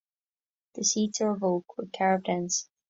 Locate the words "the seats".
0.73-1.21